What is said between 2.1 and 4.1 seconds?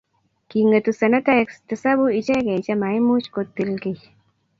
ichegei chemaimuch kotil kiy